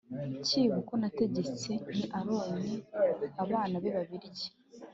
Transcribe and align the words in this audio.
Cyibo 0.45 0.75
uko 0.81 0.93
nategetse 1.01 1.69
nti 1.91 2.03
aroni 2.17 2.75
n 3.35 3.37
abana 3.45 3.75
be 3.83 3.89
babirye 3.95 4.47